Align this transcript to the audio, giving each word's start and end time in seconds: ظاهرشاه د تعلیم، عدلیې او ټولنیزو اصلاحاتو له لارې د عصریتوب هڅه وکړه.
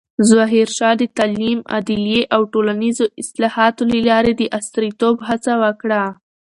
ظاهرشاه 0.31 0.93
د 1.01 1.03
تعلیم، 1.17 1.59
عدلیې 1.77 2.21
او 2.35 2.41
ټولنیزو 2.53 3.05
اصلاحاتو 3.21 3.81
له 3.91 3.99
لارې 4.09 4.33
د 4.35 4.43
عصریتوب 4.57 5.15
هڅه 5.27 5.53
وکړه. 5.63 6.01